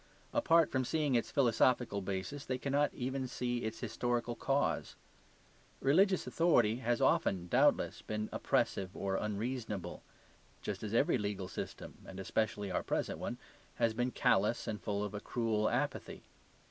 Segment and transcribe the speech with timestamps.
[0.33, 4.95] Apart from seeing its philosophical basis, they cannot even see its historical cause.
[5.79, 10.01] Religious authority has often, doubtless, been oppressive or unreasonable;
[10.63, 13.37] just as every legal system (and especially our present one)
[13.75, 16.23] has been callous and full of a cruel apathy.